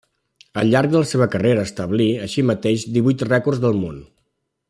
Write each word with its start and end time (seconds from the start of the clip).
Al 0.61 0.71
llarg 0.75 0.93
de 0.93 1.01
la 1.01 1.09
seva 1.09 1.27
carrera 1.35 1.65
establí, 1.69 2.09
així 2.29 2.45
mateix, 2.53 2.87
divuit 2.97 3.25
rècords 3.35 3.63
del 3.67 3.79
món. 3.85 4.01